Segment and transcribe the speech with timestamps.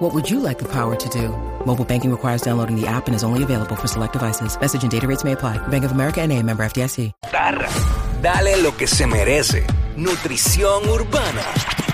[0.00, 1.28] What would you like the power to do?
[1.66, 4.58] Mobile banking requires downloading the app and is only available for select devices.
[4.58, 5.58] Message and data rates may apply.
[5.68, 7.12] Bank of America and a member FDIC.
[8.22, 9.66] Dale lo que se merece.
[9.96, 11.44] Nutrición urbana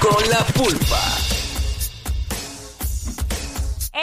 [0.00, 1.45] con la pulpa.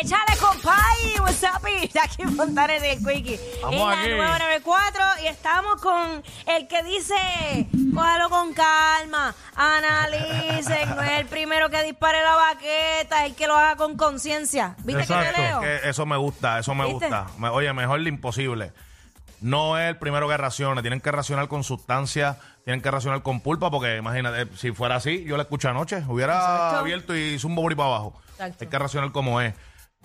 [0.02, 1.62] Échale, compay, what's up?
[1.94, 3.40] Jackie Fontanes del Quickie.
[3.62, 4.10] Vamos en aquí.
[4.10, 11.26] la 994 y estamos con el que dice, cójalo con calma, analicen, no es el
[11.28, 14.76] primero que dispare la baqueta, el que lo haga con conciencia.
[14.80, 15.60] ¿Viste que te leo?
[15.62, 17.06] que eso me gusta, eso me ¿Viste?
[17.06, 17.28] gusta.
[17.38, 18.74] Me- oye, mejor lo imposible.
[19.42, 23.42] No es el primero que racione, tienen que racionar con sustancia, tienen que racionar con
[23.42, 26.78] pulpa, porque imagínate, si fuera así, yo la escuché anoche, hubiera Exacto.
[26.78, 28.20] abierto y hizo un bobri para abajo.
[28.32, 28.58] Exacto.
[28.62, 29.54] Hay que racionar como es.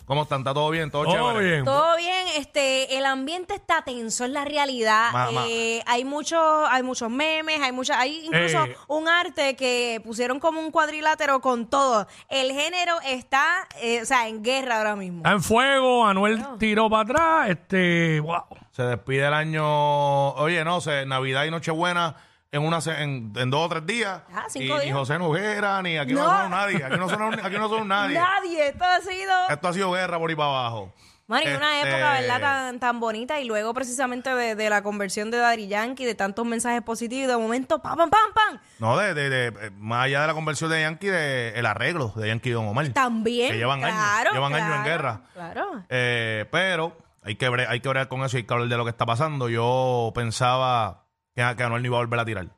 [0.09, 0.41] ¿Cómo están?
[0.41, 0.91] ¿Está todo bien?
[0.91, 1.51] ¿Todo, Todo chévere?
[1.53, 1.65] bien.
[1.67, 5.13] Todo bien, este, el ambiente está tenso, es la realidad.
[5.13, 8.77] Ma- ma- Eh, hay muchos, hay muchos memes, hay muchas, hay incluso Eh.
[8.89, 12.07] un arte que pusieron como un cuadrilátero con todo.
[12.31, 15.19] El género está, eh, o sea, en guerra ahora mismo.
[15.19, 18.45] Está en fuego, Anuel tiró para atrás, este, wow.
[18.73, 22.17] Se despide el año, oye, no sé, Navidad y Nochebuena
[22.51, 24.23] en una se- en, en dos o tres días.
[24.33, 24.97] Ah, y, cinco ni días.
[24.97, 26.49] José Nujera, ni aquí no, No.
[26.49, 26.83] nadie.
[26.85, 28.19] Aquí no son, aquí no nadie.
[28.19, 29.49] Nadie, esto ha sido.
[29.51, 30.93] Esto ha sido guerra por ahí para abajo.
[31.31, 31.43] Y una
[31.83, 32.41] Este, época, ¿verdad?
[32.41, 33.39] Tan, tan bonita.
[33.39, 37.27] Y luego, precisamente, de, de la conversión de Daddy Yankee, de tantos mensajes positivos, y
[37.27, 38.61] de momento, pam, pam, pam, pam.
[38.79, 42.15] No, de, de, de- eh, más allá de la conversión de Yankee, de el arreglo
[42.17, 42.89] de Yankee y Don Omar.
[42.95, 43.51] También.
[43.53, 45.21] Que llevan años, claro, llevan años en claro, guerra.
[45.35, 45.85] Claro.
[45.91, 48.77] Eh, pero hay que, bre- hay que bregar con eso y hay que hablar de
[48.79, 49.51] lo que está pasando.
[49.51, 51.05] Yo pensaba
[51.39, 52.49] que, que Anuel no iba a volver a tirar.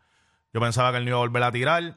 [0.53, 1.97] Yo pensaba que él no iba a volver a tirar.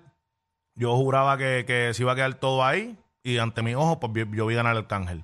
[0.76, 2.98] Yo juraba que, que se iba a quedar todo ahí.
[3.24, 5.24] Y ante mis ojos, pues yo, yo vi ganar el Cángel.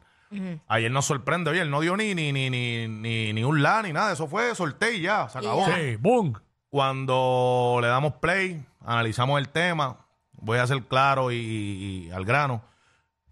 [0.67, 1.49] Ayer nos sorprende.
[1.49, 4.13] Oye, él no dio ni, ni, ni, ni, ni, ni un la ni nada.
[4.13, 5.27] Eso fue sorteo y ya.
[5.27, 5.65] Se acabó.
[5.65, 6.33] Sí, boom.
[6.69, 12.61] Cuando le damos play, analizamos el tema, voy a ser claro y, y al grano.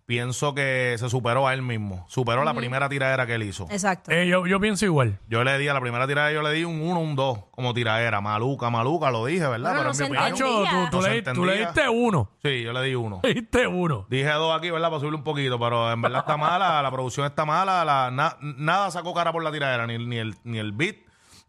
[0.08, 2.06] Pienso que se superó a él mismo.
[2.08, 3.68] Superó la primera tiradera que él hizo.
[3.70, 4.10] Exacto.
[4.10, 5.20] Eh, yo, yo pienso igual.
[5.28, 7.74] Yo le di a la primera tiradera, yo le di un 1, un 2 como
[7.74, 8.22] tiradera.
[8.22, 9.76] Maluca, maluca, lo dije, ¿verdad?
[9.76, 10.70] Bueno, no Pero en mi se opinión.
[10.90, 11.66] tú, tú No se le, tú le entendía.
[11.74, 12.32] diste uno.
[12.42, 13.20] Sí, yo le di uno.
[13.22, 14.06] Le diste uno.
[14.10, 14.88] Dije dos aquí, ¿verdad?
[14.88, 18.38] Para subirle un poquito, pero en verdad está mala, la producción está mala, la, na-
[18.40, 20.96] nada sacó cara por la tiradera, ni, ni, el, ni el beat,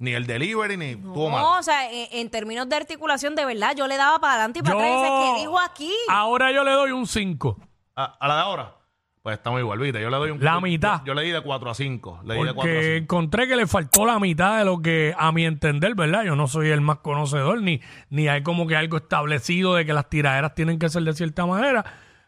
[0.00, 1.42] ni el delivery, ni estuvo mal.
[1.42, 4.58] No, o sea, en, en términos de articulación, de verdad, yo le daba para adelante
[4.58, 5.92] y para atrás y dice, ¿qué dijo aquí?
[6.08, 7.56] Ahora yo le doy un 5.
[8.00, 8.75] A, a la de ahora,
[9.22, 10.00] pues estamos igual, ¿viste?
[10.00, 10.42] Yo le doy un...
[10.44, 11.00] La mitad.
[11.00, 12.20] Yo, yo le di de 4 a 5.
[12.25, 12.97] Le di de 4 a Porque 5.
[13.03, 16.22] encontré que le faltó la mitad de lo que, a mi entender, ¿verdad?
[16.22, 19.92] Yo no soy el más conocedor, ni, ni hay como que algo establecido de que
[19.92, 21.84] las tiraderas tienen que ser de cierta manera.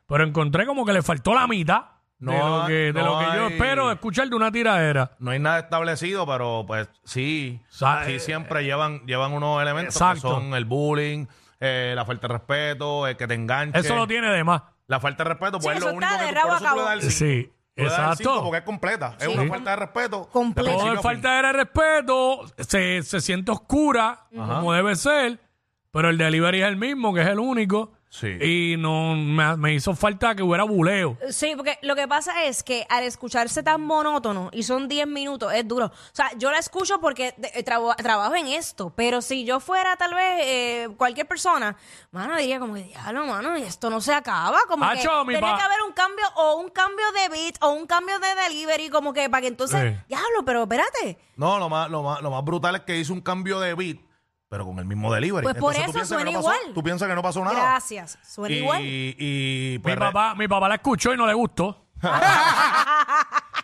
[0.09, 1.83] Pero encontré como que le faltó la mitad
[2.19, 5.13] de No lo que, de lo que yo hay- espero escuchar de una tiradera.
[5.21, 10.29] No hay nada establecido, pero pues sí, sí eh, siempre llevan, llevan unos elementos Exacto.
[10.29, 11.27] que son el bullying,
[11.61, 13.79] eh, la falta de respeto, el que te enganche.
[13.79, 14.63] Eso lo tiene de más.
[14.91, 16.49] La falta de respeto, pues Sí, es lo eso único está que de tú, rabo
[16.49, 16.89] por a eso tú le cabo.
[16.89, 17.13] das el cinco.
[17.13, 18.43] Sí, Tú le das el exacto.
[18.43, 19.17] porque es completa.
[19.21, 20.29] Es una falta de respeto.
[20.33, 20.71] Completa.
[20.71, 25.39] de Todo es a falta de respeto, se, se siente oscura, como debe ser,
[25.93, 27.93] pero el delivery es el mismo, que es el único.
[28.13, 28.27] Sí.
[28.27, 31.17] Y no me, me hizo falta que hubiera buleo.
[31.31, 35.53] Sí, porque lo que pasa es que al escucharse tan monótono y son 10 minutos,
[35.55, 35.87] es duro.
[35.87, 39.61] O sea, yo la escucho porque de- eh, trabo- trabajo en esto, pero si yo
[39.61, 41.77] fuera tal vez eh, cualquier persona,
[42.11, 44.59] mano, diría como que, diablo, mano, y esto no se acaba.
[44.67, 47.63] Como que Acho, mi tiene pa- que haber un cambio o un cambio de beat
[47.63, 50.05] o un cambio de delivery, como que para que entonces, Sí.
[50.09, 51.17] diablo, pero espérate.
[51.37, 53.99] No, lo más, lo, más, lo más brutal es que hizo un cambio de beat,
[54.51, 55.45] pero con el mismo delivery.
[55.45, 56.75] Pues por Entonces, ¿tú eso piensas que suena no pasó- igual.
[56.75, 57.57] Tú piensas que no pasó nada.
[57.57, 58.19] Gracias.
[58.23, 58.81] Suena y, igual.
[58.85, 61.87] Y, pues, Mi papá, mi papá la escuchó y no le gustó.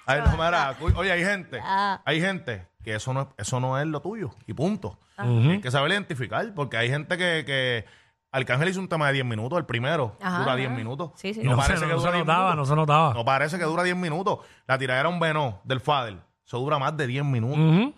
[0.08, 2.00] Ay, no, mira, cu- oye, hay gente, Ah.
[2.04, 4.98] hay gente que eso no, es- eso no es lo tuyo y punto.
[5.16, 7.84] Hay que saber identificar porque hay gente que, que
[8.30, 10.56] Arcángel hizo un tema de 10 minutos, el primero, Ajá, dura ajá.
[10.56, 11.10] 10 minutos.
[11.16, 11.40] Sí, sí.
[11.40, 12.68] Y No, se, parece que no se dura 10 notaba, no minutos.
[12.68, 13.14] se notaba.
[13.14, 14.38] No parece que dura 10 minutos.
[14.68, 17.94] La tiradera un Venó del Fader, eso dura más de 10 minutos Ujú.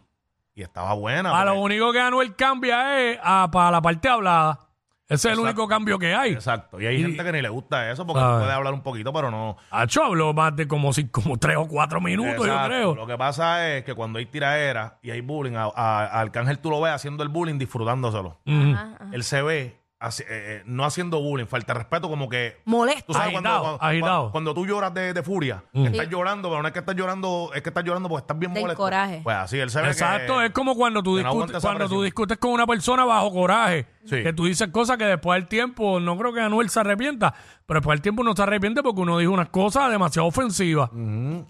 [0.59, 1.31] Y estaba buena.
[1.39, 4.59] A lo porque- único que Anuel cambia es a- para la parte hablada.
[5.05, 5.43] Ese es el Exacto.
[5.63, 6.33] único cambio que hay.
[6.33, 6.79] Exacto.
[6.81, 8.41] Y hay Y- gente que ni le gusta eso porque ¿Sabes?
[8.41, 9.57] puede hablar un poquito, pero no.
[9.71, 12.95] Hacho habló más de como, si, como tres o cuatro minutos, yo creo.
[12.95, 16.59] Lo que pasa es que cuando hay tiraera y hay bullying, a, a- a Arcángel
[16.59, 18.39] tú lo ves haciendo el bullying, disfrutándoselo.
[18.45, 18.77] Ujú.
[19.13, 22.57] Él se ve eh, eh, no haciendo bullying, falta de respeto, como que.
[22.65, 23.05] Molesto.
[23.09, 24.31] Tú sabes Agitado, cuando, cuando, agitado.
[24.33, 27.51] cuando tú lloras de, de furia, que estás llorando, pero no es que estás llorando,
[27.55, 28.83] es que estás llorando porque estás bien Del molesto.
[28.83, 29.21] coraje.
[29.25, 31.69] Pues así, él sabe Exacto, que, es como cuando tú que no aguanta discutes, esa
[31.69, 32.05] cuando tú presión.
[32.05, 34.23] discutes con una persona bajo coraje, Sí.
[34.23, 37.35] que tú dices cosas que después del tiempo, no creo que Anuel se arrepienta,
[37.67, 40.91] pero después del tiempo no se arrepiente porque uno dijo unas cosas demasiado ofensivas.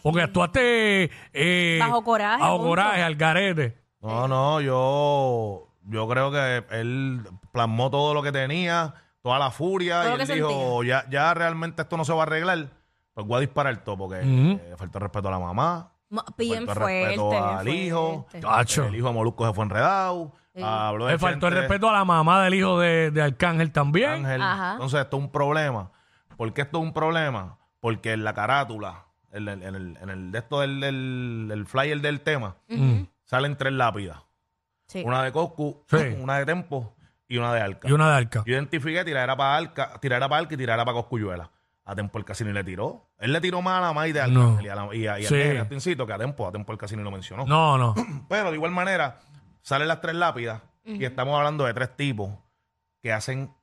[0.02, 2.68] Porque actuaste eh, Bajo coraje, Bajo punto.
[2.70, 3.78] coraje, al garete.
[4.00, 10.02] No, no, yo, yo creo que él plasmó todo lo que tenía, toda la furia,
[10.02, 12.70] Todo y él que dijo, ya, ya realmente esto no se va a arreglar,
[13.14, 15.92] pues voy a disparar todo, porque eh, falta de respeto a la mamá,
[16.38, 18.46] Bien faltó el fuerte, respeto bien al hijo, fuerte.
[18.88, 20.32] El hijo de Molusco se fue enredado,
[20.62, 24.10] habló de Le faltó el respeto a la mamá del hijo de, de Arcángel también.
[24.24, 24.40] Ángel.
[24.40, 24.72] Ajá.
[24.72, 25.90] Entonces esto es un problema.
[26.36, 27.58] ¿Por qué esto es un problema?
[27.80, 31.66] Porque en la carátula, en el, en el, en el de esto del, del- del
[31.66, 32.56] flyer del tema,
[33.24, 34.18] salen tres lápidas.
[34.88, 35.02] Sí.
[35.06, 35.96] Una de Coscu, Sí.
[36.20, 36.96] una de Tempo
[37.28, 37.88] y una de Arca.
[37.88, 38.42] Y una de Arca.
[38.46, 41.50] Yo identifiqué tirara para Arca, tirara para Arca y tirara para Coscuyuela.
[41.84, 43.10] A Tempo el casi ni le tiró.
[43.18, 44.40] Él le tiró más a la May de No.
[44.58, 45.56] Arcángel y a, la, y a, y a Sí.
[45.56, 47.46] A Tincito, que a Tempo, a Tempo el casi ni lo mencionó.
[47.46, 47.94] No, no.
[48.28, 49.18] Pero de igual manera,
[49.62, 52.30] salen las tres lápidas y estamos hablando de tres tipos
[53.02, 53.54] que hacen,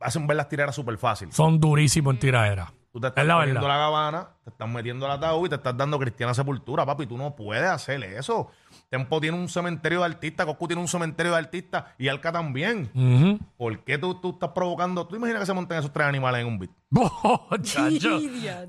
[0.00, 1.32] hacen ver las tiraderas súper fácil.
[1.32, 2.72] Son durísimos en tiraera.
[2.94, 3.74] Tú te estás Es la metiendo verdad.
[3.76, 7.06] la gabana, te estás metiendo la ataúd y te estás dando cristiana sepultura, papi.
[7.08, 8.52] Tú no puedes hacer eso.
[8.88, 12.92] Tempo tiene un cementerio de artistas, Coscu tiene un cementerio de artistas y Alca también.
[12.94, 13.40] Ujú.
[13.56, 15.08] ¿Por qué tú, tú estás provocando?
[15.08, 16.70] ¿Tú imaginas que se monten esos tres animales en un beat?
[17.62, 18.20] Chacho.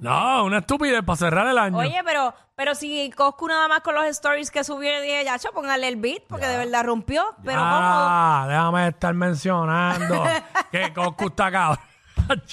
[0.02, 1.78] No, una estupidez para cerrar el año.
[1.78, 5.52] Oye, pero, pero si Coscu nada más con los stories que subió, dije, ya, cho,
[5.52, 7.24] póngale el beat, porque de verdad rompió.
[7.44, 10.24] Pero ah, déjame estar mencionando
[10.72, 11.78] que Coscu está cabrón.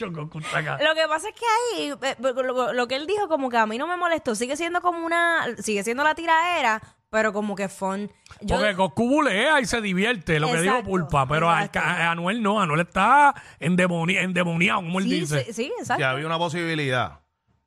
[0.80, 1.44] Lo que pasa es que
[1.80, 4.34] ahí, eh, lo, lo que él dijo, como que a mí no me molestó.
[4.34, 6.80] Sigue siendo como una, sigue siendo la tiraera,
[7.10, 8.10] pero como que fun.
[8.40, 11.26] Yo- Porque Coscu bulea y se divierte, lo que dijo Exacto, Pulpa.
[11.28, 11.80] Pero a, exacto.
[11.80, 15.44] a Anuel no, Anuel está endemoni- endemoniado, como él sí, dice.
[15.46, 16.04] sí, sí, exacto.
[16.06, 17.20] había una posibilidad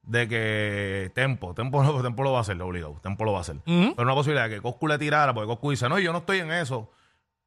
[0.03, 3.41] de que Tempo, Tempo, no- Tempo lo va a hacer, obligado, Tempo lo va a
[3.41, 3.57] hacer.
[3.65, 6.39] Pero una posibilidad de que Coscu le tirara, porque Coscu dice, no, yo no estoy
[6.39, 6.91] en eso.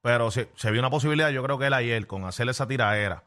[0.01, 3.25] Pero si se vio una posibilidad, yo creo que él ayer, con hacer esa tiradera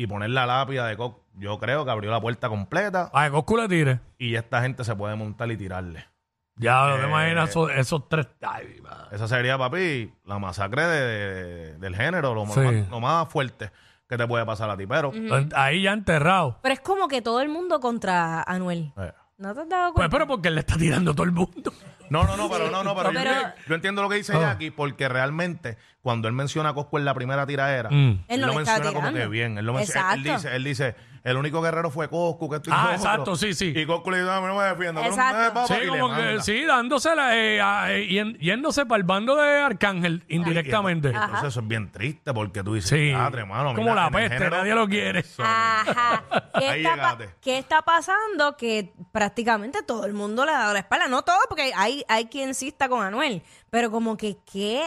[0.00, 3.56] y poner la lápida de Coscu, yo creo que abrió la puerta completa A Coscu
[3.56, 4.00] le tire.
[4.16, 6.06] y esta gente se puede montar y tirarle.
[6.54, 8.28] Ya, ¿te Eh, imaginas esos, esos tres?
[8.40, 9.08] Ay, mi madre.
[9.16, 12.60] Esa sería, papi, la masacre de- de- del género, lo, Sí.
[12.60, 13.70] más, lo más fuerte
[14.08, 14.86] que te puede pasar a ti.
[14.86, 15.12] Pero,
[15.56, 16.58] Ahí ya enterrado.
[16.62, 18.92] Pero es como que todo el mundo contra Anuel.
[18.98, 20.16] eh, ¿No te has dado Pues, cuenta?
[20.16, 21.72] pero porque él le está tirando a todo el mundo.
[22.10, 23.32] No, no, no, pero no, no, pero, yo- Pero-
[23.66, 24.40] yo, entiendo lo que dice Ah.
[24.40, 28.24] Jackie, porque realmente cuando él menciona a Coscu en la primera tiradera, Mm.
[28.28, 29.18] Él no lo le está menciona como tirando.
[29.20, 29.58] que bien.
[29.58, 30.42] Él, lo menciona- él- él Exacto.
[30.48, 32.96] dice, él dice, el único guerrero fue Coscu, que esto y Ah, lo otro.
[32.96, 33.72] exacto, sí, sí.
[33.76, 35.52] Y Coscu le dice, a mí no me no me Exacto.
[35.54, 36.42] papá", Sí, y le como que manda.
[36.42, 41.08] sí, dándosela, eh, a- eh, yen- yéndose para el bando de Arcángel indirectamente.
[41.08, 44.00] Y entonces eso es bien triste porque tú dices, Sí, "Padre, mano, como mira, la
[44.06, 45.24] en el peste, género- nadie lo quiere.
[45.38, 46.22] Ajá.
[46.58, 47.34] ¿Qué Ahí está, pa- llegaste.
[47.42, 48.56] qué está pasando?
[48.56, 51.08] Que prácticamente todo el mundo le ha dado la espalda.
[51.08, 53.42] No todo, porque hay, hay quien está con Anuel.
[53.70, 54.82] Pero como que, ¿qué?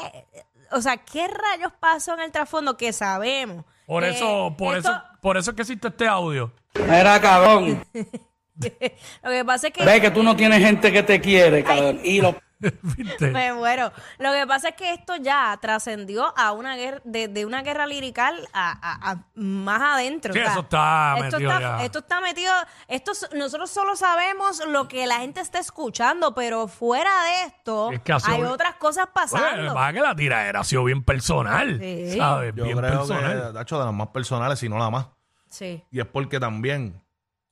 [0.72, 3.66] O sea, ¿qué rayos pasó en el trasfondo que sabemos?
[3.86, 6.52] Por que eso, por esto- eso, por eso es que existe este audio.
[6.76, 7.84] Mira, cabrón.
[9.24, 9.84] Lo que pasa es que...
[9.84, 12.00] Ve que tú no tienes gente que te quiere, cabrón.
[12.04, 12.36] Y lo
[12.82, 13.32] ¿Viste?
[13.32, 13.92] Me muero.
[14.20, 17.88] Lo que pasa es que esto ya trascendió a una guerra, de, de una guerra
[17.88, 20.34] lirical a, a- a más adentro.
[20.34, 21.84] Sí, eso está esto metido está, ya.
[21.86, 22.54] esto está metido.
[22.88, 28.02] Esto, nosotros solo sabemos lo que la gente está escuchando, pero fuera de esto Es
[28.02, 29.74] que ha sido- hay otras cosas Oye, pasando.
[29.76, 31.80] va que la tiraera ha sido bien personal.
[31.80, 32.18] Sí.
[32.18, 32.54] ¿Sabes?
[32.56, 33.48] Yo bien creo personal.
[33.48, 35.08] que, de hecho, de las más personales, si no la más.
[35.50, 37.02] Sí, Y es porque también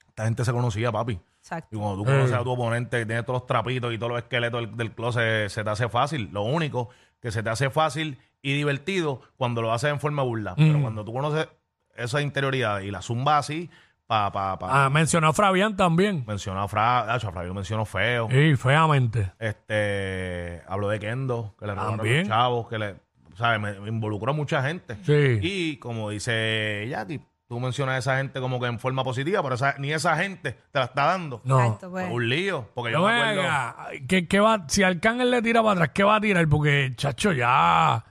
[0.08, 1.20] esta gente se conocía, papi.
[1.50, 1.76] Exacto.
[1.76, 4.20] Y cuando tú conoces a tu oponente que tiene todos los trapitos y todos los
[4.22, 6.30] esqueletos del, del closet, se te hace fácil.
[6.32, 6.90] Lo único
[7.22, 10.56] que se te hace fácil y divertido cuando lo haces en forma burla.
[10.56, 10.82] Pero Mm.
[10.82, 11.48] cuando tú conoces
[11.96, 13.70] esa interioridad y la zumba así,
[14.08, 14.86] pa, pa, pa.
[14.86, 16.24] Ah, mencionó a Fabián también.
[16.26, 18.28] Mencionó a Fra, Acho, a Fra, yo lo menciono feo.
[18.32, 19.34] Sí, feamente.
[19.38, 22.20] Este, habló de Kendo, que le robaron También.
[22.20, 22.96] los chavos, que le,
[23.36, 23.60] ¿sabes?
[23.60, 24.96] Me, me involucró a mucha gente.
[25.04, 25.40] Sí.
[25.42, 29.56] Y como dice Jackie, tú mencionas a esa gente como que en forma positiva, pero
[29.56, 31.42] esa- ni esa gente te la está dando.
[31.44, 31.60] No.
[31.64, 32.08] Exacto, pues.
[32.10, 33.42] Un lío, porque yo No me acuerdo.
[33.42, 33.76] haga.
[34.08, 36.48] ¿Qué, qué va, si Arcángel le tira para atrás, ¿qué va a tirar?
[36.48, 38.06] Porque, chacho, ya.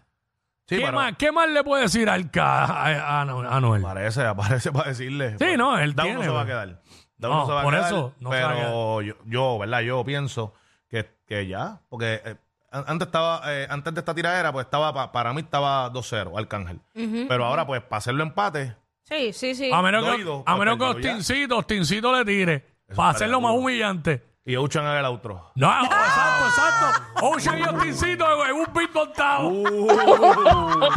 [0.66, 3.82] Sí, ¿Qué, pero más, ¿Qué más le puede decir Arca a, a, a- a Noel?
[3.84, 5.36] aparece, aparece para decirle.
[5.38, 6.52] Sí, no, él Down tiene, no se va a pues.
[6.54, 6.82] quedar.
[7.16, 9.14] Down No, no se va a por quedar, eso no se va a pero yo,
[9.24, 9.80] yo, ¿verdad?
[9.80, 10.52] Yo pienso
[10.90, 12.36] que, que ya, porque eh,
[12.70, 16.36] an- antes estaba, eh, antes de esta tiradera, pues estaba, pa- para mí estaba 2-0,
[16.38, 16.80] Arcángel.
[17.28, 18.76] Pero ahora, pues, para hacerlo empate,
[19.08, 19.70] Sí, sí, sí.
[19.72, 20.90] A menos que, a menos que ya.
[20.90, 22.66] Ostincito, Ostincito le tire.
[22.94, 24.22] para hacerlo más humillante.
[24.44, 25.52] y Ocean haga el outro.
[25.56, 27.26] No, exacto, exacto.
[27.26, 29.48] Ocean y Ostincito en, un beat montado.
[29.48, 29.88] Uh,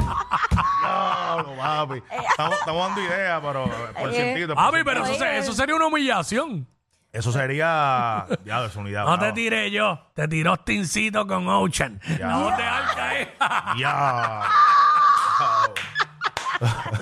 [0.82, 2.04] diablo, papi.
[2.30, 3.64] Estamos, estamos dando ideas, pero
[4.00, 6.68] por Eh, por Papi, pero eso, se- eso sería una humillación.
[7.14, 8.26] Eso sería.
[8.46, 9.06] Ya, desunidad.
[9.06, 12.00] No te tiré yo, te tiró Stincito con Ocean.
[12.18, 12.28] Ya.
[12.28, 13.34] La voz de Arca, ¿eh?
[13.78, 14.42] Ya.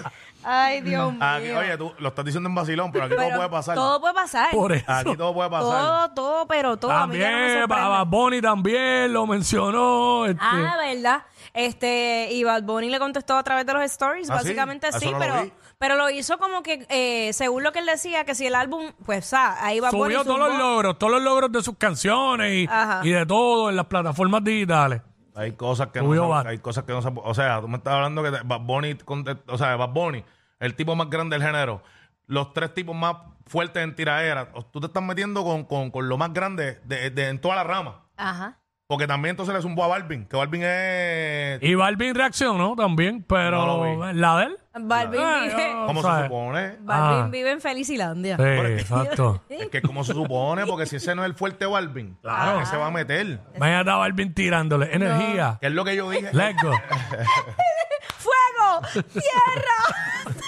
[0.52, 1.24] Ay, Dios mío.
[1.24, 3.76] Aquí, oye, tú lo estás diciendo en vacilón, pero aquí Pero todo puede pasar.
[3.76, 4.52] Todo puede pasar.
[4.52, 4.86] Por eso.
[4.92, 5.70] Aquí todo puede pasar.
[5.70, 6.92] Todo, todo, pero todo.
[6.92, 7.90] A mí ya no me También, sorprende.
[7.90, 10.26] Bad Bunny también lo mencionó.
[10.26, 10.40] este.
[10.42, 11.24] Ah, ¿verdad?
[11.54, 14.44] Este, y Bad Bunny le contestó a través de los stories, ¿Ah, sí?
[14.44, 15.52] básicamente Eso sí, no lo pero, vi.
[15.78, 18.92] pero lo hizo como que, eh, según lo que él decía, que si el álbum,
[19.06, 22.52] pues, ah, ahí Bad Bunny Subió todos los logros, todos los logros de sus canciones
[22.54, 23.02] y, Ajá.
[23.04, 25.02] y de todo en las plataformas digitales.
[25.36, 26.48] Hay cosas que no Subió se- Bad.
[26.48, 29.42] hay cosas que no se O sea, tú me estás hablando que Bad Bunny, contest-
[29.48, 30.24] o sea, Bad Bunny,
[30.60, 31.82] el tipo más grande del género,
[32.28, 33.16] los tres tipos más
[33.48, 37.30] fuertes en tiraera, tú te estás metiendo con, con, con lo más grande de, de-
[37.30, 38.04] en toda la rama.
[38.18, 38.56] Ajá.
[38.88, 41.62] Porque también entonces le zumbó a Balvin, que Balvin es...
[41.62, 44.58] Y Balvin reaccionó también, pero No la de él.
[44.82, 46.76] Balvin, Ah, vive, yo- ¿Cómo se supone?
[46.82, 47.28] Balvin Ah.
[47.32, 48.36] vive en Felicilandia.
[48.38, 49.44] Sí, exacto.
[49.48, 52.60] Es que como se supone, porque si ese no es el fuerte Balvin, Claro.
[52.62, 53.40] ¿qué se va a meter?
[53.60, 55.60] Mañana está Balvin tirándole energía.
[55.62, 56.30] Que es lo que yo dije.
[56.34, 56.72] Let's go.
[58.18, 59.04] ¡Fuego!
[59.14, 60.36] ¡Tierra!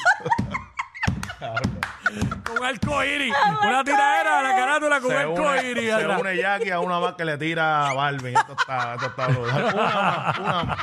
[2.58, 3.34] Con arco iris.
[3.64, 5.84] Una tiradera a la carátula con se arco une, iris.
[5.86, 6.22] se atrás.
[6.22, 8.36] une Jackie a una más que le tira a Balvin.
[8.38, 9.64] Esto está, esto está brutal.
[9.74, 10.78] Una más, una más.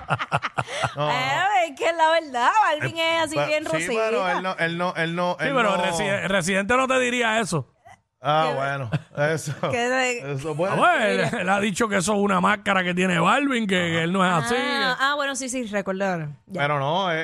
[0.96, 4.02] No, Eh, es que es la verdad, Balvin es así Pero- bien Sí, rosita.
[4.10, 5.36] pero él no, él no, él no.
[5.38, 7.72] Sí, él pero no- Reside- Residente no te diría eso.
[8.20, 8.90] Ah, bueno.
[9.32, 9.54] Eso.
[9.70, 10.72] Que de- Eso puede.
[10.72, 13.76] Ah, bueno, él, él ha dicho que eso es una máscara que tiene Balvin, que,
[13.76, 14.56] que él no es así.
[14.58, 16.30] Ah, ah, bueno, sí, sí, recordar.
[16.52, 17.20] Pero no, eh, eh,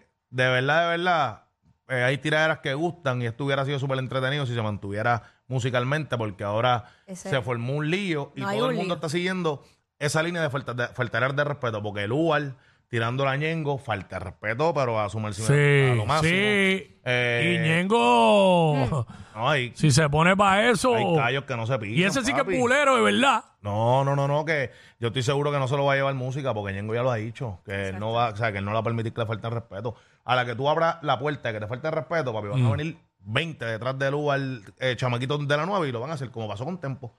[0.00, 1.42] eh, de verdad, de verdad,
[1.88, 6.16] eh, hay tiraderas que gustan y esto hubiera sido súper entretenido si se mantuviera musicalmente,
[6.18, 8.96] porque ahora Ese- se formó un lío y No hay todo un el mundo lío.
[8.96, 9.64] está siguiendo
[9.98, 12.54] esa línea de, falta, de faltar de respeto, porque el UAL
[12.88, 15.46] tirando la ñengo, falta de respeto, pero a su merced a
[15.92, 16.30] Sí, lo máximo.
[16.30, 17.00] sí.
[17.04, 20.94] Eh, y Ñengo, No, hay, si se pone para eso.
[20.94, 21.98] hay callos que no se pisan.
[21.98, 23.44] Y ese sí que es pulero, de verdad.
[23.60, 26.14] No, no, no, no, que yo estoy seguro que no se lo va a llevar
[26.14, 28.64] música porque Ñengo ya lo ha dicho, que él no va, o sea, que él
[28.64, 29.94] no le va a permitir que le falte el respeto.
[30.28, 32.66] A la que tú abras la puerta y que te falte el respeto, papi, van
[32.66, 36.10] a venir 20 detrás de Lu al eh, chamaquito de la nueva y lo van
[36.10, 37.18] a hacer como pasó con Tempo.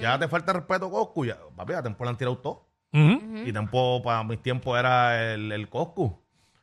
[0.00, 2.68] Ya te falta el respeto, Coscu, ya, papi, a Tempo le han tirado todo.
[2.92, 3.46] Ujú.
[3.46, 6.20] Y Tempo, para mis tiempos, era el, el Coscu.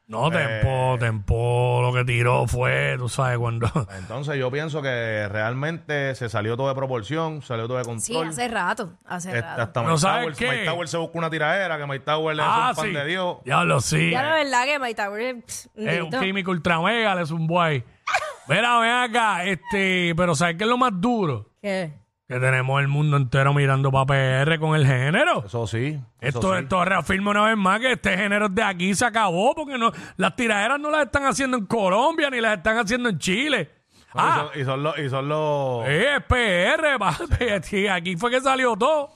[0.07, 0.31] No, Eh.
[0.61, 3.67] Tempo, Tempo, lo que tiró fue, tú sabes, cuando...
[3.97, 8.27] Entonces yo pienso que realmente se salió todo de proporción, salió todo de Sí, control.
[8.29, 9.61] hace rato, hace Este, rato.
[9.63, 10.47] hasta Mike ¿sabes Towers, qué?
[10.51, 12.91] Mike Towers se buscó una tiradera, que Mike Towers le hace ah, un pan sí.
[12.93, 13.37] de Dios.
[13.45, 14.11] Ya lo sí.
[14.11, 16.19] Ya la verdad que My Tower pss, Es un bendito.
[16.21, 17.83] químico ultra mega, le zumbó ahí.
[18.47, 21.49] Mira, ven acá, este, pero ¿sabes qué es lo más duro?
[21.63, 21.91] ¿Qué?
[22.27, 25.43] Que tenemos el mundo entero mirando para PR con el género.
[25.45, 25.99] Eso sí.
[26.19, 26.63] eso Esto, sí.
[26.63, 30.35] esto reafirma una vez más que este género de aquí se acabó porque no, las
[30.35, 33.69] tiraderas no las están haciendo en Colombia ni las están haciendo en Chile.
[34.15, 34.97] No, ah, y, son, y son los.
[34.97, 37.49] Y son los es PR, papi.
[37.49, 39.11] Aquí- Aquí fue que salió todo.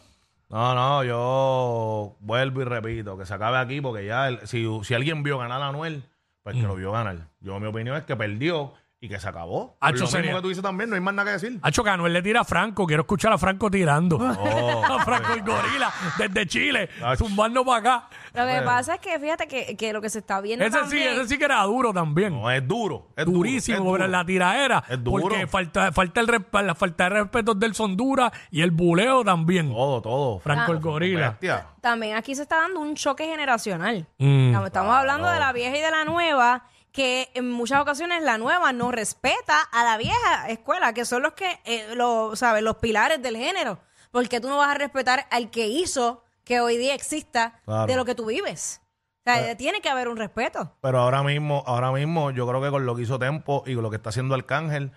[0.49, 4.93] No, no, yo vuelvo y repito, que se acabe aquí porque ya, el- si, si
[4.93, 6.03] alguien vio ganar a Anuel,
[6.43, 6.61] pues Mm.
[6.61, 7.17] que lo vio ganar.
[7.39, 9.77] Yo, mi opinión es que perdió y que se acabó.
[9.79, 11.57] Hacho, lo mismo sería- que tú dices también, no hay más nada que decir.
[11.61, 12.85] Hacho que Anuel le tira a Franco.
[12.85, 14.17] Quiero escuchar a Franco tirando.
[14.17, 17.25] Oh, a Franco el gorila desde Chile, Hacho.
[17.25, 18.09] zumbando para acá.
[18.33, 20.81] Lo que pasa es que fíjate que, que lo que se está viendo Ese sí,
[20.81, 21.13] también...
[21.13, 22.33] ese sí que era duro también.
[22.41, 23.07] no, es duro.
[23.15, 24.17] Es Durísimo, duro, es pero duro.
[24.19, 24.83] la tiraera.
[24.89, 25.23] Es duro.
[25.23, 29.71] Porque falta, falta el resp- la falta de respeto del Sondura y el buleo también.
[29.71, 30.39] Todo, todo.
[30.39, 30.75] Franco Ah.
[30.75, 31.29] el gorila.
[31.29, 31.67] Bestia.
[31.81, 34.05] también aquí se está dando un choque generacional.
[34.17, 34.47] Mm.
[34.47, 38.37] Estamos- Estamos hablando de la vieja y de la nueva, que en muchas ocasiones la
[38.37, 42.63] nueva no respeta a la vieja escuela, que son los que, eh, lo- ¿sabes?
[42.63, 43.79] Los pilares del género.
[44.11, 47.85] Porque tú no vas a respetar al que hizo que hoy día exista Claro.
[47.85, 48.81] de lo que tú vives.
[49.25, 50.75] O sea, tiene que haber un respeto.
[50.81, 53.83] Pero ahora mismo, ahora mismo, yo creo que con lo que hizo Tempo y con
[53.83, 54.91] lo que está haciendo Arcángel,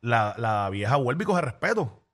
[0.00, 2.04] la, la vieja vuelve y coge respeto.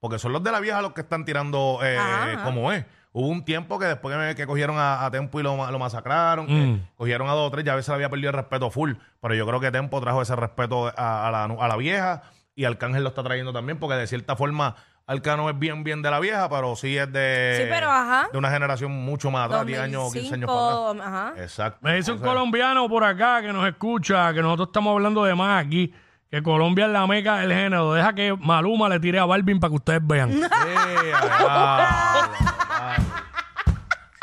[0.00, 2.42] Porque son los de la vieja los que están tirando eh, Ajá.
[2.44, 2.84] como es.
[3.18, 5.78] Hubo un tiempo que después que, que cogieron a, a Tempo y lo, ma- lo
[5.80, 6.86] masacraron, que Mm.
[6.96, 8.92] cogieron a dos o tres, ya a veces le había perdido el respeto full.
[9.20, 12.22] Pero yo creo que Tempo trajo ese respeto a, a la, a la vieja
[12.54, 16.10] y Arcángel lo está trayendo también, porque de cierta forma Arcano es bien, bien de
[16.10, 18.28] la vieja, pero sí es de, Sí, pero ajá.
[18.30, 21.06] de una generación mucho más atrás, 10 años, 15 años para 2005, atrás.
[21.36, 21.42] ajá.
[21.42, 21.78] Exacto.
[21.82, 25.24] Me dice un O sea, colombiano por acá que nos escucha, que nosotros estamos hablando
[25.24, 25.92] de más aquí,
[26.30, 27.94] que Colombia es la meca del género.
[27.94, 30.30] Deja que Maluma le tire a Balvin para que ustedes vean.
[30.42, 32.57] ¡Eh, a diablo!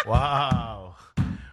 [0.05, 0.93] ¡Wow!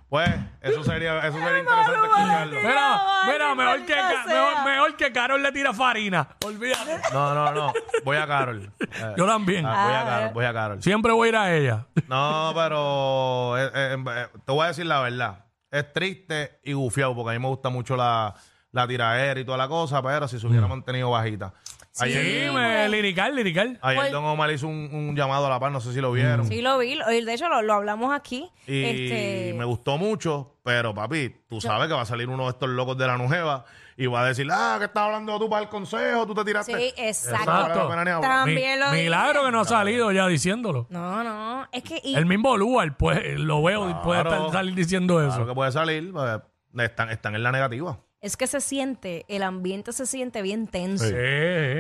[0.09, 0.29] Pues,
[0.61, 2.61] eso sería, eso sería interesante escucharlo.
[2.61, 6.29] Mira, mira, mejor que, Ca- mejor, mejor que Carol le tira farina.
[6.45, 7.01] Olvídate.
[7.15, 7.73] No, no, no.
[8.05, 8.71] Voy a Carol.
[8.79, 9.65] Eh, Yo también.
[9.65, 10.83] ah, voy a Carol, voy a Carol.
[10.83, 11.87] Siempre voy a ir a ella.
[12.09, 15.47] No, pero eh, eh, eh, te voy a decir la verdad.
[15.71, 18.35] es triste y gufiado, porque a mí me gusta mucho la,
[18.71, 21.55] la tiraera y toda la cosa, pero si se hubiera mantenido bajita.
[22.01, 22.55] Ayer, Sí, pues.
[22.55, 23.79] me, lirical, lirical.
[23.83, 26.11] ayer Pues- Don Omar hizo un, un llamado a la paz, no sé si lo
[26.13, 26.47] vieron.
[26.47, 26.95] Sí, lo vi.
[26.95, 28.51] lo- De hecho, lo, lo hablamos aquí.
[28.67, 32.51] Y este, me gustó mucho, pero papi, tú sabes que va a salir uno de
[32.51, 33.67] estos locos de la Nujeva
[33.99, 36.75] y va a decir, ah, que estás hablando tú para el consejo, tú te tiraste.
[36.75, 37.43] Sí, exacto.
[37.43, 38.31] Eso no vale la pena ni hablar.
[38.31, 39.03] También lo dije.
[39.05, 40.87] milagro que no ha salido ya diciéndolo.
[40.89, 41.69] No, no.
[41.73, 42.01] Es que.
[42.03, 44.47] y- El mismo Lugar, pues lo veo y puede Claro.
[44.47, 45.29] estar salir diciendo eso.
[45.31, 46.41] Claro que puede salir, pues,
[46.79, 47.99] están, están en la negativa.
[48.23, 51.05] Es que se siente, el ambiente se siente bien tenso.
[51.05, 51.15] Sí.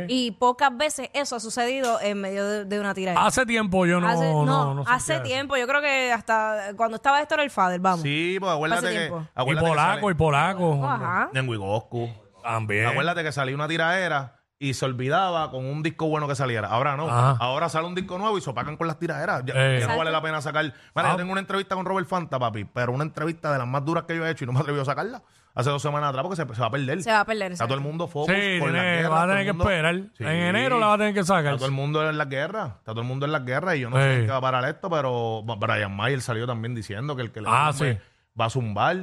[0.08, 3.24] Y pocas veces eso ha sucedido en medio de, de una tirada.
[3.24, 4.08] Hace tiempo yo no.
[4.08, 5.56] hace, no, no, no hace tiempo.
[5.56, 8.02] Yo creo que hasta cuando estaba Héctor el Father, vamos.
[8.02, 9.04] Sí, pues acuérdate Hace que.
[9.06, 10.84] Y acuérdate que polaco, y polaco.
[10.84, 11.30] Ajá.
[11.32, 12.10] En Wigoscu.
[12.42, 12.86] También.
[12.86, 16.66] Acuérdate que salía una tiraera y se olvidaba con un disco bueno que saliera.
[16.66, 17.08] Ahora no.
[17.08, 17.36] Ajá.
[17.38, 19.44] Ahora sale un disco nuevo y se opacan con las tiraderas.
[19.44, 19.78] Ya, Eh.
[19.78, 20.74] ya no vale la pena sacar.
[20.96, 21.10] Ah.
[21.12, 24.02] yo tengo una entrevista con Robert Fanta, papi, pero una entrevista de las más duras
[24.08, 25.22] que yo he hecho y no me atreví a sacarla
[25.54, 27.02] hace dos semanas atrás porque se, se va a perder.
[27.02, 27.52] Se va a perder.
[27.52, 28.26] Está todo el mundo Sí, focus
[28.60, 29.08] con la tiene- guerra.
[29.08, 29.94] va a todo tener el que mundo- esperar.
[30.16, 30.24] Sí.
[30.24, 31.44] En enero la va a tener que sacar.
[31.46, 32.64] Está todo el mundo en la guerra.
[32.78, 34.02] Está todo el mundo en la guerra y yo no Sí.
[34.02, 37.32] sé en qué va a parar esto, pero Brian Mayer salió también diciendo que el
[37.32, 38.00] que le Ah, zumbe sí.
[38.40, 38.96] va a zumbar.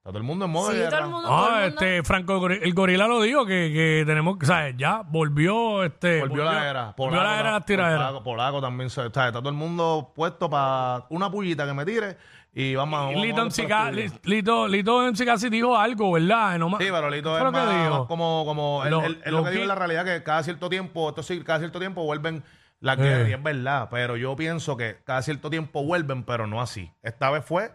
[0.00, 1.04] Está todo el mundo en modo Sí, de todo guerra.
[1.04, 1.28] el mundo.
[1.28, 4.38] todo Ah, el mundo- este, Franco el Gori- el gorila lo dijo que, que tenemos
[4.38, 4.74] que, ¿sabes?
[4.78, 6.20] Ya volvió, este.
[6.20, 6.94] Volvió la era.
[6.96, 8.06] Volvió la era de las tiraderas.
[8.06, 8.88] Polaco, Polaco también.
[8.88, 12.16] se- o sea, está todo el mundo puesto para una pullita que me tire
[12.52, 13.02] y vamos a.
[13.04, 14.12] vamos Lito, darle en por Sica- las pullas.
[14.24, 16.58] Li- Lito, Lito en Cicasi dijo algo, ¿verdad?
[16.58, 17.98] No ma- Sí, pero Lito ¿Qué es fue lo que más, dijo?
[18.00, 20.04] más como, como él, Lo- él- él lo lo que dijo que- en la realidad
[20.04, 22.42] que cada cierto tiempo, esto sí, cada cierto tiempo vuelven
[22.80, 23.02] las Eh.
[23.02, 26.90] guerras y es verdad, pero yo pienso que cada cierto tiempo vuelven, pero no así.
[27.02, 27.72] Esta vez fue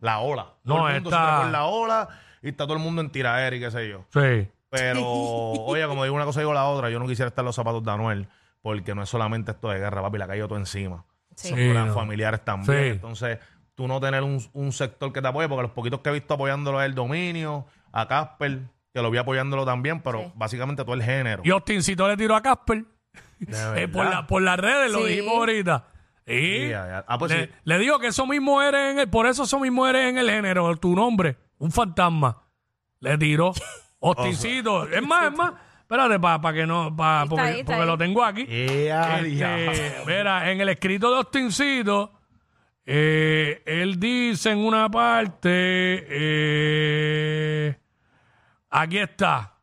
[0.00, 0.54] la ola.
[0.64, 2.08] No, todo el mundo esta- se trepó en la ola
[2.42, 4.04] y está todo el mundo en tiraera y qué sé yo.
[4.12, 4.48] Sí.
[4.70, 5.00] Pero,
[5.64, 6.90] oye, como digo una cosa, digo la otra.
[6.90, 8.28] Yo no quisiera estar en los zapatos de Anuel,
[8.60, 11.04] porque no es solamente esto de guerra, papi, la cayó todo encima.
[11.34, 11.48] Sí.
[11.54, 11.94] Sí, Las no.
[11.94, 12.78] familiares también.
[12.82, 12.88] Sí.
[12.90, 13.38] Entonces,
[13.78, 16.34] tú no tener un, un sector que te apoye, porque los poquitos que he visto
[16.34, 18.58] apoyándolo es el dominio, a Casper,
[18.92, 20.32] que lo vi apoyándolo también, pero Sí.
[20.34, 21.42] básicamente todo el género.
[21.44, 22.84] Y Ostincito le tiró a Casper.
[23.38, 23.46] De
[23.84, 24.10] Eh, por, verdad.
[24.22, 25.10] la, por las redes lo Sí.
[25.10, 25.84] dijimos ahorita.
[26.26, 27.04] Y Sí, ya, ya.
[27.06, 27.52] Ah, pues le, sí.
[27.62, 30.28] le digo que eso mismo eres en el, por eso eso mismo eres en el
[30.28, 32.42] género, tu nombre, un fantasma.
[32.98, 33.52] Le tiró.
[34.00, 34.88] Ostincito.
[34.88, 35.52] es más, es más.
[35.82, 37.86] Espérate, para que no, pa, Está porque, ahí, está porque ahí.
[37.86, 38.44] lo tengo aquí.
[38.48, 39.70] Ea, diablo.
[39.70, 42.12] Este, mira, en el escrito de Ostincito,
[42.84, 43.37] eh,
[44.30, 45.48] dice en una parte,
[46.08, 47.76] eh,
[48.70, 49.54] aquí está,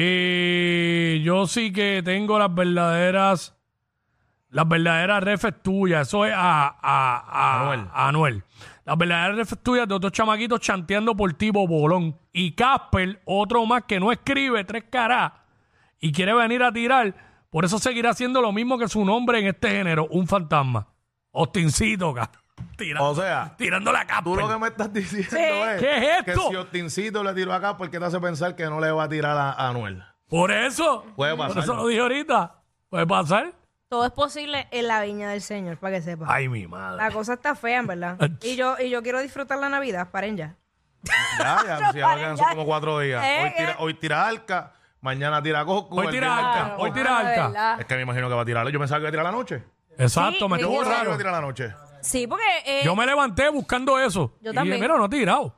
[0.00, 3.56] Eh, yo sí que tengo las verdaderas,
[4.50, 7.88] las verdaderas refes tuyas, eso es a, a, a- Anuel.
[7.92, 8.44] a Anuel.
[8.84, 12.16] Las verdaderas refes tuyas de otros chamaquitos chanteando por ti, Bobolón.
[12.32, 15.32] Y Casper, otro más que no escribe tres caras
[16.00, 17.12] y quiere venir a tirar,
[17.50, 20.86] por eso seguirá haciendo lo mismo que su nombre en este género, un fantasma.
[21.32, 22.30] Ostincito, ca-
[22.76, 24.24] tira- O sea, tirando la capa.
[24.24, 25.36] Tú lo que me estás diciendo Sí.
[25.42, 26.48] es ¿Qué es que esto?
[26.50, 29.08] si Ostincito le tiró acá, ¿por qué te hace pensar que no le va a
[29.08, 30.02] tirar a, a Anuel?
[30.28, 31.04] Por eso.
[31.16, 31.62] Puede Por pasar.
[31.64, 32.54] eso lo dije ahorita.
[32.90, 33.52] Puede pasar.
[33.88, 36.26] Todo es posible en la viña del Señor, para que sepa.
[36.28, 36.98] Ay, mi madre.
[36.98, 38.16] La cosa está fea, en verdad.
[38.42, 40.56] Y yo, y yo quiero disfrutar la Navidad, paren ya.
[41.38, 43.24] Ya, ya, si ya me quedan son como cuatro días.
[43.24, 43.76] Eh, Hoy tira, eh.
[43.78, 45.98] hoy tira Arca, mañana tira Goku.
[45.98, 47.76] Hoy tira Arca, Claro, hoy tira Arca.
[47.80, 48.68] Es que me imagino que va a tirar.
[48.68, 49.64] Yo pensaba que iba a tirar la noche.
[49.96, 51.12] Exacto, Sí, me ¿y tuvo qué Yo pensaba que iba raro.
[51.14, 51.74] a tirar la noche.
[52.00, 52.44] Sí, porque.
[52.66, 54.34] eh, Yo me levanté buscando eso.
[54.40, 54.76] Yo Y también.
[54.76, 55.54] dije, mira, no he tirado.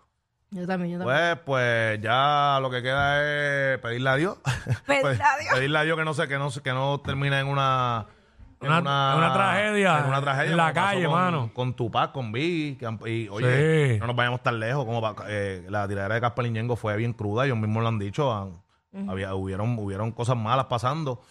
[0.50, 1.05] yo también, yo también.
[1.05, 4.38] Pues, pues ya lo que queda es pedirle a Dios.
[4.87, 5.55] Pedirle Pues, a Dios.
[5.55, 8.07] Pedirle a Dios que no sé, que no, que no termine en una.
[8.61, 10.50] en Una- una tragedia En una tragedia.
[10.50, 11.50] en la calle, con, mano.
[11.55, 12.76] Con Tupac, con Biggie.
[13.07, 13.98] y, oye, Sí.
[14.00, 14.85] no nos vayamos tan lejos.
[14.85, 17.44] Como pa- eh, la tiradera de Casper Ñengo fue bien cruda.
[17.46, 18.33] Ellos mismos lo han dicho.
[18.33, 18.61] han-
[19.09, 21.22] había, hubieron, hubieron cosas malas pasando.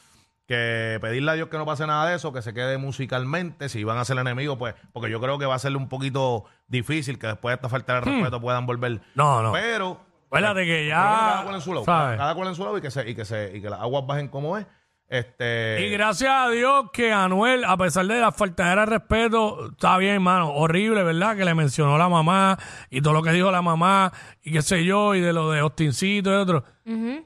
[0.49, 3.69] Que pedirle a Dios que no pase nada de eso, que se quede musicalmente.
[3.69, 4.73] Si van a ser enemigos, pues.
[4.91, 7.93] Porque yo creo que va a serle un poquito difícil que después de esta falta
[7.93, 8.93] de respeto puedan volver.
[8.93, 9.01] Hmm.
[9.13, 9.51] No, no.
[9.51, 10.01] Pero.
[10.25, 11.43] Acuérdate que Pero bueno, cada ya.
[11.43, 11.85] cual en su lado.
[11.85, 12.17] ¿sabes?
[12.17, 14.07] Cada cual en su lado y que, se, y, que se, y que las aguas
[14.07, 14.65] bajen como es.
[15.07, 15.85] Este.
[15.87, 20.15] Y gracias a Dios que Anuel, a pesar de la faltadera de respeto, está bien,
[20.15, 20.49] hermano.
[20.49, 21.37] Horrible, ¿verdad?
[21.37, 22.57] Que le mencionó la mamá
[22.89, 25.61] y todo lo que dijo la mamá y qué sé yo, y de lo de
[25.61, 26.63] Ostincito y otro.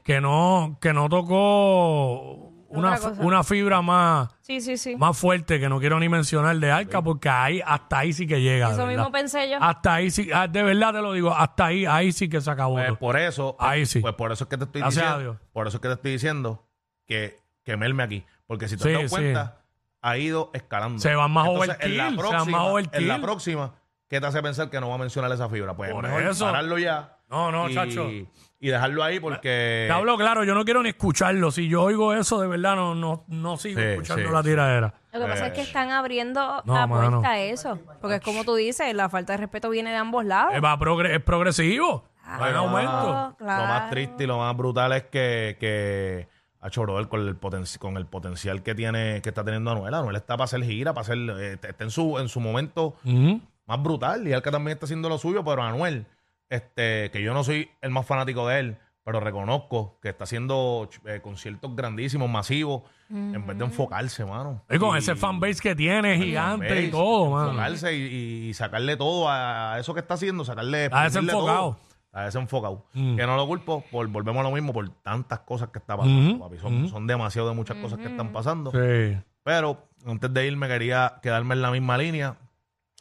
[0.04, 3.22] Que no, que no tocó una, cosa.
[3.22, 4.96] una fibra más, Sí, sí, sí.
[4.96, 8.40] más fuerte que no quiero ni mencionar de Arca, porque ahí, hasta ahí sí que
[8.40, 8.68] llega.
[8.68, 8.88] Eso verdad.
[8.92, 9.58] mismo pensé yo.
[9.60, 12.50] Hasta ahí sí, ah, de verdad te lo digo, hasta ahí, ahí sí que se
[12.50, 12.74] acabó.
[12.74, 12.98] Pues todo.
[12.98, 13.56] por eso.
[13.58, 14.00] Ahí sí.
[14.00, 15.32] Pues por eso es que te estoy Gracias a diciendo.
[15.40, 15.50] Dios.
[15.52, 16.66] Por eso es que te estoy diciendo
[17.06, 18.24] que, que merme aquí.
[18.46, 19.08] Porque si te sí.
[19.08, 19.58] cuenta,
[20.02, 20.98] ha ido escalando.
[21.00, 23.02] Se van más Entonces, overkill, en la se van próxima, más overkill.
[23.02, 23.74] En la próxima,
[24.08, 25.74] ¿qué te hace pensar que no va a mencionar esa fibra?
[25.74, 26.44] Pues Por mejor eso.
[26.44, 28.08] pararlo ya No, no, y, chacho.
[28.10, 29.86] y dejarlo ahí porque...
[29.88, 31.50] Te hablo claro, yo no quiero ni escucharlo.
[31.50, 34.48] Si yo oigo eso, de verdad no, no, no sigo Sí, escuchando sí, la sí.
[34.50, 34.94] tiradera.
[35.12, 37.10] Lo que pasa es que están abriendo No, la mano.
[37.18, 37.78] puerta a eso.
[38.00, 40.54] Porque es como tú dices, la falta de respeto viene de ambos lados.
[40.54, 42.04] Eh, va progre- es progresivo.
[42.26, 42.58] Va en Claro.
[42.58, 43.36] aumento.
[43.38, 43.62] claro.
[43.62, 46.28] Lo más triste y lo más brutal es que, que
[46.60, 49.92] a Chorobel con el, poten- con el potencial que tiene, que está teniendo Anuel.
[49.92, 53.40] Anuel está para hacer gira, para hacer, eh, está en su, en su momento Ujú.
[53.66, 54.26] más brutal.
[54.26, 56.06] Y Alca también está haciendo lo suyo, pero Anuel,
[56.54, 60.88] este, que yo no soy el más fanático de él, pero reconozco que está haciendo
[61.06, 64.62] eh, conciertos grandísimos, masivos, en vez de enfocarse, mano.
[64.70, 67.48] Y con Y- ese fanbase que tiene, gigante fanbase, y todo, mano.
[67.50, 70.84] Enfocarse y, y sacarle todo a eso que está haciendo, sacarle.
[70.86, 71.70] Está exprimirle desenfocado.
[71.74, 71.94] todo.
[72.06, 72.86] Está desenfocado.
[72.94, 73.16] Mm.
[73.16, 76.38] Que no lo culpo, por, volvemos a lo mismo, por tantas cosas que está pasando,
[76.38, 76.58] papi.
[76.58, 78.70] Son, son demasiado de muchas cosas que están pasando.
[78.70, 79.18] Sí.
[79.42, 82.36] Pero antes de irme quería quedarme en la misma línea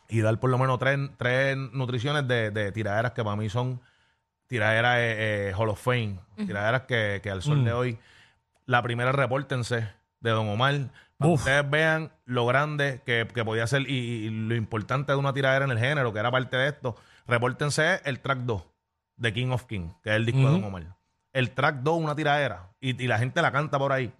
[0.09, 3.81] y dar por lo menos tres, tres nutriciones de, de tiraderas que para mí son
[4.47, 6.19] tiraderas eh, eh, Hall of Fame.
[6.37, 7.65] Tiraderas que, que al sol Mm.
[7.65, 7.99] de hoy.
[8.65, 9.89] La primera, repórtense
[10.19, 10.73] de Don Omar.
[11.17, 11.39] Para que Uf.
[11.41, 15.65] ustedes vean lo grande que, que podía ser y, y lo importante de una tiradera
[15.65, 16.95] en el género, que era parte de esto.
[17.27, 18.63] Repórtense el track 2
[19.17, 20.45] de King of King, que es el disco de.
[20.45, 20.83] Don Omar.
[21.31, 22.69] El track 2, una tiradera.
[22.79, 24.11] Y, y la gente la canta por ahí.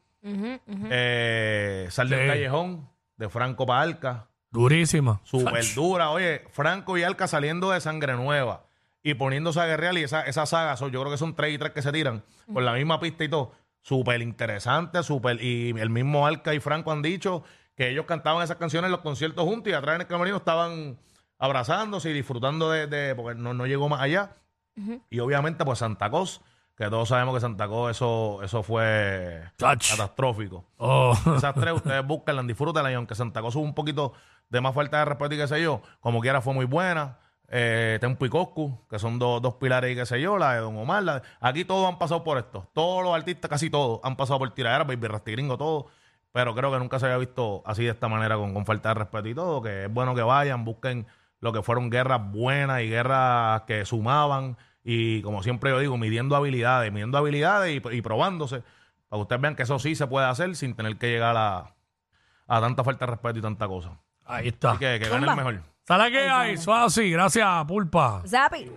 [0.90, 2.28] Eh, Sal del Sí.
[2.28, 4.28] Callejón, de Franco pa' Alca.
[4.54, 5.20] Durísima.
[5.24, 5.76] Super Sach.
[5.76, 6.10] dura.
[6.12, 8.66] Oye, Franco y Alca saliendo de Sangre Nueva
[9.04, 9.98] y poniéndose a guerrear.
[9.98, 12.24] Y esa, esa saga, son- yo creo que son tres y tres que se tiran
[12.54, 13.52] con la misma pista y todo.
[13.82, 15.44] Súper interesante, súper.
[15.44, 17.44] Y el mismo Alca y Franco han dicho
[17.76, 20.98] que ellos cantaban esas canciones en los conciertos juntos y atrás en el camerino estaban
[21.40, 22.88] abrazándose y disfrutando de.
[22.88, 24.38] de- porque no, no llegó más allá.
[25.10, 26.42] Y obviamente, pues Santa Cos,
[26.76, 29.42] que todos sabemos que Santa Cos, eso, eso fue
[29.92, 30.66] catastrófico.
[30.78, 31.14] Oh.
[31.38, 34.14] Esas tres ustedes búsquenla, disfrútenla y aunque Santa Cosa hubo un poquito
[34.50, 37.20] de más falta de respeto y qué sé yo, como quiera fue muy buena.
[37.56, 40.62] Eh, Tempo y Coscu, que son dos, dos pilares y qué sé yo, la de
[40.62, 41.04] Don Omar.
[41.04, 42.68] la de- aquí todos han pasado por esto.
[42.74, 45.88] Todos los artistas, casi todos, han pasado por tiradera, Baby Rastigringo, todo.
[46.32, 48.96] Pero creo que nunca se había visto así de esta manera, con, con falta de
[48.96, 49.62] respeto y todo.
[49.62, 51.06] Que es bueno que vayan, busquen
[51.42, 54.58] lo que fueron guerras buenas y guerras que sumaban.
[54.84, 58.64] Y como siempre yo digo, midiendo habilidades, midiendo habilidades y, y probándose.
[59.10, 61.76] Para que ustedes vean que eso sí se puede hacer sin tener que llegar a,
[62.48, 64.00] a tanta falta de respeto y tanta cosa.
[64.26, 64.72] Ahí está.
[64.72, 65.62] Así que que gane el mejor.
[65.88, 66.54] ¿Sale que hay?
[66.54, 67.12] Eso así.
[67.12, 68.24] Gracias, Pulpa.
[68.26, 68.72] Zapi.